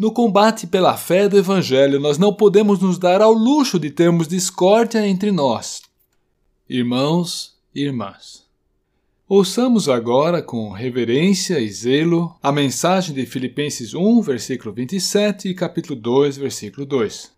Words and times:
No 0.00 0.10
combate 0.10 0.66
pela 0.66 0.96
fé 0.96 1.28
do 1.28 1.36
Evangelho, 1.36 2.00
nós 2.00 2.16
não 2.16 2.32
podemos 2.32 2.80
nos 2.80 2.98
dar 2.98 3.20
ao 3.20 3.34
luxo 3.34 3.78
de 3.78 3.90
termos 3.90 4.26
discórdia 4.26 5.06
entre 5.06 5.30
nós. 5.30 5.82
Irmãos 6.66 7.60
e 7.74 7.82
irmãs, 7.82 8.46
ouçamos 9.28 9.90
agora 9.90 10.40
com 10.40 10.70
reverência 10.70 11.60
e 11.60 11.68
zelo 11.68 12.34
a 12.42 12.50
mensagem 12.50 13.14
de 13.14 13.26
Filipenses 13.26 13.92
1, 13.92 14.22
versículo 14.22 14.72
27 14.72 15.50
e 15.50 15.54
capítulo 15.54 16.00
2, 16.00 16.38
versículo 16.38 16.86
2. 16.86 17.30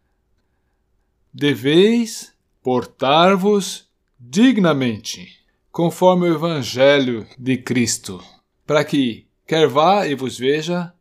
Deveis 1.35 2.33
portar-vos 2.63 3.89
dignamente, 4.21 5.37
conforme 5.73 6.31
o 6.31 6.35
Evangelho 6.35 7.27
de 7.37 7.57
Cristo, 7.57 8.23
para 8.65 8.85
que, 8.85 9.27
quer 9.49 9.67
vá 9.67 10.07
e 10.07 10.15
vos 10.15 10.39
veja, 10.39 10.95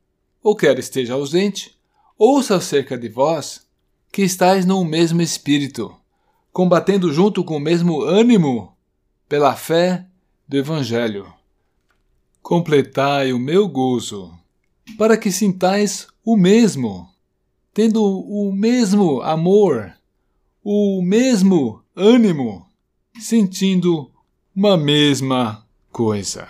ou 0.43 0.55
quer 0.55 0.77
esteja 0.79 1.13
ausente, 1.13 1.77
ouça 2.17 2.55
acerca 2.55 2.97
de 2.97 3.09
vós 3.09 3.65
que 4.11 4.21
estáis 4.21 4.65
no 4.65 4.83
mesmo 4.83 5.21
espírito, 5.21 5.95
combatendo 6.51 7.13
junto 7.13 7.43
com 7.43 7.57
o 7.57 7.59
mesmo 7.59 8.01
ânimo 8.01 8.75
pela 9.29 9.55
fé 9.55 10.05
do 10.47 10.57
Evangelho. 10.57 11.31
Completai 12.41 13.31
o 13.31 13.39
meu 13.39 13.67
gozo, 13.67 14.33
para 14.97 15.15
que 15.15 15.31
sintais 15.31 16.07
o 16.25 16.35
mesmo, 16.35 17.07
tendo 17.73 18.03
o 18.03 18.51
mesmo 18.51 19.21
amor, 19.21 19.93
o 20.63 21.01
mesmo 21.01 21.81
ânimo, 21.95 22.65
sentindo 23.19 24.11
uma 24.55 24.75
mesma 24.75 25.65
coisa. 25.91 26.49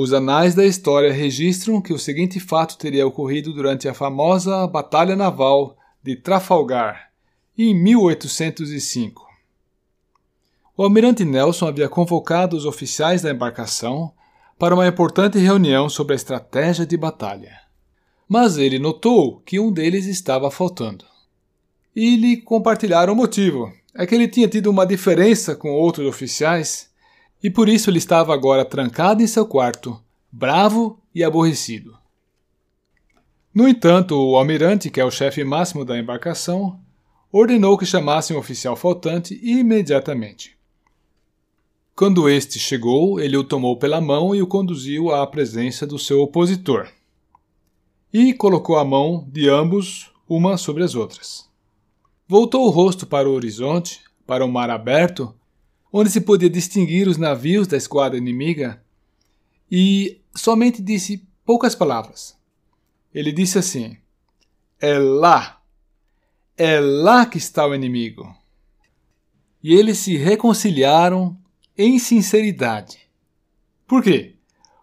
Os 0.00 0.12
anais 0.12 0.54
da 0.54 0.64
história 0.64 1.12
registram 1.12 1.82
que 1.82 1.92
o 1.92 1.98
seguinte 1.98 2.38
fato 2.38 2.78
teria 2.78 3.04
ocorrido 3.04 3.52
durante 3.52 3.88
a 3.88 3.92
famosa 3.92 4.64
Batalha 4.68 5.16
Naval 5.16 5.76
de 6.00 6.14
Trafalgar, 6.14 7.10
em 7.58 7.74
1805. 7.74 9.26
O 10.76 10.84
almirante 10.84 11.24
Nelson 11.24 11.66
havia 11.66 11.88
convocado 11.88 12.56
os 12.56 12.64
oficiais 12.64 13.22
da 13.22 13.32
embarcação 13.32 14.12
para 14.56 14.72
uma 14.72 14.86
importante 14.86 15.36
reunião 15.36 15.88
sobre 15.88 16.12
a 16.12 16.16
estratégia 16.16 16.86
de 16.86 16.96
batalha. 16.96 17.58
Mas 18.28 18.56
ele 18.56 18.78
notou 18.78 19.40
que 19.40 19.58
um 19.58 19.72
deles 19.72 20.06
estava 20.06 20.48
faltando. 20.48 21.04
E 21.96 22.14
lhe 22.14 22.36
compartilharam 22.36 23.14
o 23.14 23.16
motivo. 23.16 23.72
É 23.92 24.06
que 24.06 24.14
ele 24.14 24.28
tinha 24.28 24.46
tido 24.46 24.70
uma 24.70 24.86
diferença 24.86 25.56
com 25.56 25.72
outros 25.72 26.06
oficiais 26.06 26.87
e 27.42 27.50
por 27.50 27.68
isso 27.68 27.90
ele 27.90 27.98
estava 27.98 28.34
agora 28.34 28.64
trancado 28.64 29.22
em 29.22 29.26
seu 29.26 29.46
quarto, 29.46 30.00
bravo 30.30 31.00
e 31.14 31.22
aborrecido. 31.22 31.96
No 33.54 33.66
entanto, 33.66 34.14
o 34.14 34.36
almirante, 34.36 34.90
que 34.90 35.00
é 35.00 35.04
o 35.04 35.10
chefe 35.10 35.42
máximo 35.42 35.84
da 35.84 35.98
embarcação, 35.98 36.78
ordenou 37.32 37.76
que 37.76 37.86
chamassem 37.86 38.36
o 38.36 38.40
oficial 38.40 38.76
faltante 38.76 39.38
imediatamente. 39.42 40.56
Quando 41.94 42.28
este 42.28 42.58
chegou, 42.58 43.18
ele 43.18 43.36
o 43.36 43.42
tomou 43.42 43.76
pela 43.76 44.00
mão 44.00 44.34
e 44.34 44.40
o 44.40 44.46
conduziu 44.46 45.12
à 45.12 45.26
presença 45.26 45.84
do 45.84 45.98
seu 45.98 46.20
opositor. 46.20 46.88
E 48.12 48.32
colocou 48.32 48.78
a 48.78 48.84
mão 48.84 49.26
de 49.28 49.48
ambos 49.48 50.10
uma 50.28 50.56
sobre 50.56 50.84
as 50.84 50.94
outras. 50.94 51.48
Voltou 52.28 52.66
o 52.66 52.70
rosto 52.70 53.06
para 53.06 53.28
o 53.28 53.32
horizonte, 53.32 54.00
para 54.26 54.44
o 54.44 54.48
mar 54.48 54.70
aberto, 54.70 55.34
onde 55.92 56.10
se 56.10 56.20
podia 56.20 56.50
distinguir 56.50 57.08
os 57.08 57.16
navios 57.16 57.66
da 57.66 57.76
esquadra 57.76 58.18
inimiga, 58.18 58.82
e 59.70 60.20
somente 60.34 60.82
disse 60.82 61.26
poucas 61.44 61.74
palavras. 61.74 62.36
Ele 63.14 63.32
disse 63.32 63.58
assim: 63.58 63.96
É 64.80 64.98
lá, 64.98 65.60
é 66.56 66.80
lá 66.80 67.26
que 67.26 67.38
está 67.38 67.66
o 67.66 67.74
inimigo. 67.74 68.34
E 69.62 69.74
eles 69.74 69.98
se 69.98 70.16
reconciliaram 70.16 71.36
em 71.76 71.98
sinceridade. 71.98 72.98
Por 73.86 74.02
quê? 74.02 74.36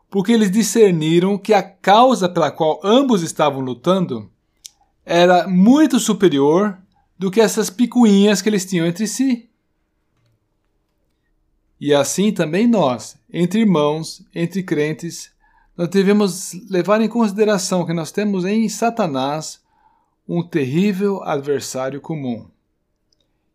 Porque 0.10 0.32
eles 0.32 0.52
discerniram 0.52 1.38
que 1.38 1.54
a 1.54 1.62
causa 1.62 2.28
pela 2.28 2.52
qual 2.52 2.80
ambos 2.84 3.22
estavam 3.22 3.62
lutando 3.62 4.32
era 5.06 5.48
muito 5.48 6.00
superior 6.00 6.78
do 7.18 7.30
que 7.30 7.40
essas 7.40 7.70
picuinhas 7.70 8.42
que 8.42 8.50
eles 8.50 8.66
tinham 8.66 8.86
entre 8.86 9.08
si. 9.08 9.50
E 11.80 11.94
assim 11.94 12.32
também 12.32 12.68
nós, 12.68 13.18
entre 13.32 13.60
irmãos, 13.60 14.26
entre 14.34 14.64
crentes, 14.64 15.32
nós 15.76 15.90
devemos 15.90 16.54
levar 16.70 17.02
em 17.02 17.10
consideração 17.10 17.86
que 17.86 17.94
nós 17.94 18.12
temos 18.12 18.46
em 18.46 18.68
Satanás 18.70 19.62
um 20.28 20.42
terrível 20.42 21.22
adversário 21.24 22.00
comum. 22.00 22.50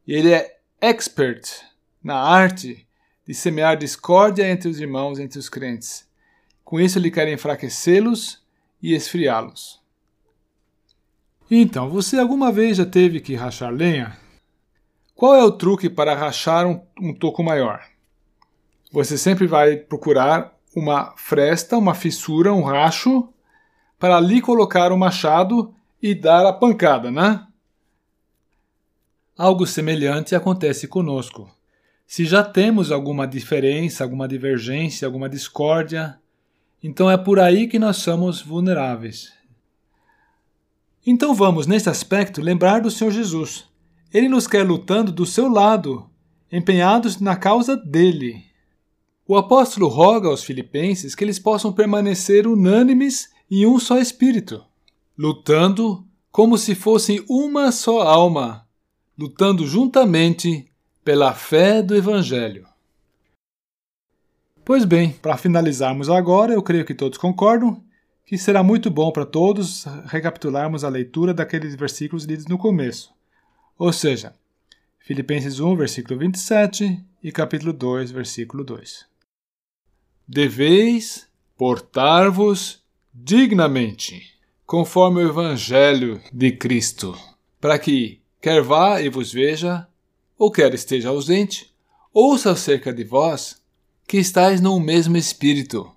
Ele 0.06 0.32
é 0.32 0.59
expert 0.80 1.62
na 2.03 2.16
arte 2.16 2.86
de 3.26 3.34
semear 3.34 3.76
discórdia 3.76 4.48
entre 4.50 4.69
os 4.69 4.80
irmãos, 4.80 5.19
entre 5.19 5.38
os 5.38 5.48
crentes. 5.48 6.06
Com 6.64 6.78
isso, 6.80 6.98
ele 6.98 7.10
quer 7.10 7.28
enfraquecê-los 7.28 8.42
e 8.82 8.94
esfriá-los. 8.94 9.80
Então, 11.50 11.91
você 11.91 12.19
alguma 12.19 12.53
vez 12.53 12.76
já 12.76 12.86
teve 12.86 13.20
que 13.20 13.34
rachar 13.34 13.72
lenha? 13.72 14.16
Qual 15.14 15.34
é 15.34 15.42
o 15.42 15.50
truque 15.50 15.91
para 15.91 16.14
rachar 16.14 16.66
um, 16.66 16.80
um 17.00 17.14
toco 17.14 17.42
maior? 17.42 17.84
Você 18.93 19.17
sempre 19.17 19.47
vai 19.47 19.77
procurar 19.77 20.53
uma 20.75 21.15
fresta, 21.17 21.77
uma 21.77 21.95
fissura, 21.95 22.53
um 22.53 22.62
racho, 22.62 23.28
para 23.99 24.17
ali 24.17 24.41
colocar 24.41 24.93
o 24.93 24.99
machado 24.99 25.75
e 26.03 26.15
dar 26.15 26.47
a 26.47 26.53
pancada, 26.53 27.11
né? 27.11 27.47
Algo 29.37 29.67
semelhante 29.67 30.34
acontece 30.34 30.89
conosco. 30.89 31.51
Se 32.06 32.25
já 32.25 32.43
temos 32.43 32.91
alguma 32.91 33.27
diferença, 33.27 34.03
alguma 34.03 34.27
divergência, 34.27 35.07
alguma 35.07 35.28
discórdia, 35.28 36.19
então 36.83 37.11
é 37.11 37.17
por 37.17 37.39
aí 37.39 37.69
que 37.69 37.78
nós 37.78 37.99
somos 37.99 38.43
vulneráveis. 38.43 39.33
Então 41.07 41.34
vamos, 41.34 41.67
nesse 41.67 41.89
aspecto, 41.89 42.43
lembrar 42.43 42.81
do 42.81 42.91
Senhor 42.91 43.11
Jesus. 43.11 43.69
Ele 44.12 44.28
nos 44.28 44.47
quer 44.47 44.67
lutando 44.67 45.12
do 45.12 45.25
seu 45.25 45.49
lado, 45.49 46.11
empenhados 46.51 47.21
na 47.21 47.37
causa 47.37 47.77
dele. 47.77 48.50
O 49.30 49.36
apóstolo 49.36 49.86
roga 49.86 50.26
aos 50.26 50.42
filipenses 50.42 51.14
que 51.14 51.22
eles 51.22 51.38
possam 51.38 51.72
permanecer 51.72 52.48
unânimes 52.48 53.30
em 53.48 53.64
um 53.64 53.78
só 53.78 53.96
espírito, 53.96 54.60
lutando 55.16 56.04
como 56.32 56.58
se 56.58 56.74
fossem 56.74 57.24
uma 57.28 57.70
só 57.70 58.02
alma, 58.02 58.66
lutando 59.16 59.64
juntamente 59.68 60.68
pela 61.04 61.32
fé 61.32 61.80
do 61.80 61.94
Evangelho. 61.94 62.66
Pois 64.64 64.84
bem, 64.84 65.12
para 65.12 65.36
finalizarmos 65.36 66.10
agora, 66.10 66.52
eu 66.52 66.60
creio 66.60 66.84
que 66.84 66.92
todos 66.92 67.16
concordam 67.16 67.80
que 68.26 68.36
será 68.36 68.64
muito 68.64 68.91
bom 68.91 69.12
para 69.12 69.24
todos 69.24 69.84
recapitularmos 70.06 70.82
a 70.82 70.88
leitura 70.88 71.32
daqueles 71.32 71.76
versículos 71.76 72.24
lidos 72.24 72.47
no 72.47 72.58
começo. 72.58 73.14
Ou 73.78 73.92
seja, 73.92 74.34
Filipenses 74.98 75.60
1, 75.60 75.76
versículo 75.76 76.18
27 76.18 77.00
e 77.22 77.30
capítulo 77.30 77.72
2, 77.72 78.10
versículo 78.10 78.64
2 78.64 79.08
deveis 80.32 81.26
portar-vos 81.58 82.84
dignamente, 83.12 84.30
conforme 84.64 85.24
o 85.24 85.28
Evangelho 85.28 86.22
de 86.32 86.52
Cristo, 86.52 87.18
para 87.60 87.76
que, 87.80 88.20
quer 88.41 88.62
vá 88.62 89.02
e 89.02 89.08
vos 89.08 89.32
veja, 89.32 89.88
ou 90.38 90.48
quer 90.48 90.72
esteja 90.72 91.08
ausente, 91.08 91.74
ouça 92.14 92.52
acerca 92.52 92.92
de 92.92 93.02
vós 93.02 93.60
que 94.06 94.18
estáis 94.18 94.60
no 94.60 94.78
mesmo 94.78 95.16
espírito, 95.16 95.91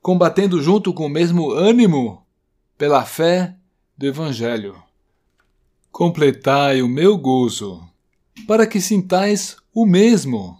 combatendo 0.00 0.62
junto 0.62 0.90
com 0.94 1.04
o 1.04 1.10
mesmo 1.10 1.52
ânimo 1.52 2.26
pela 2.78 3.04
fé 3.04 3.54
do 3.98 4.06
Evangelho. 4.06 4.82
Completai 5.92 6.80
o 6.80 6.88
meu 6.88 7.18
gozo, 7.18 7.86
para 8.46 8.66
que 8.66 8.80
sintais 8.80 9.58
o 9.74 9.84
mesmo, 9.84 10.58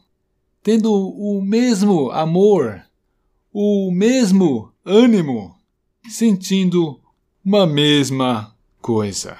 tendo 0.62 0.92
o 0.92 1.40
mesmo 1.40 2.10
amor, 2.10 2.84
o 3.56 3.88
mesmo 3.92 4.72
ânimo, 4.84 5.54
sentindo 6.08 7.00
uma 7.44 7.64
mesma 7.64 8.52
coisa. 8.82 9.38